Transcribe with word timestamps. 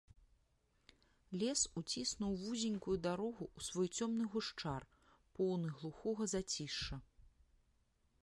Лес 1.41 1.61
уціснуў 1.81 2.31
вузенькую 2.43 2.95
дарогу 3.07 3.45
ў 3.49 3.59
свой 3.67 3.87
цёмны 3.97 4.25
гушчар, 4.35 4.81
поўны 5.41 5.69
глухога 5.83 6.23
зацішша. 6.33 6.95